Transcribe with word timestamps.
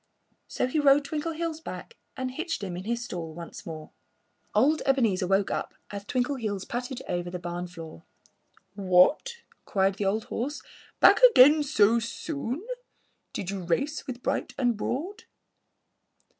So 0.47 0.65
he 0.65 0.79
rode 0.79 1.03
Twinkleheels 1.03 1.63
back 1.63 1.95
and 2.17 2.31
hitched 2.31 2.63
him 2.63 2.75
in 2.75 2.85
his 2.85 3.03
stall 3.05 3.35
once 3.35 3.67
more. 3.67 3.91
Old 4.55 4.81
Ebenezer 4.87 5.27
woke 5.27 5.51
up 5.51 5.75
as 5.91 6.03
Twinkleheels 6.05 6.67
pattered 6.67 7.03
over 7.07 7.29
the 7.29 7.37
barn 7.37 7.67
floor. 7.67 8.03
"What!" 8.73 9.35
cried 9.65 9.97
the 9.97 10.05
old 10.05 10.23
horse. 10.23 10.63
"Back 11.01 11.21
again 11.21 11.61
so 11.61 11.99
soon? 11.99 12.65
Did 13.31 13.51
you 13.51 13.61
race 13.61 14.07
with 14.07 14.23
Bright 14.23 14.55
and 14.57 14.75
Broad?" 14.75 15.25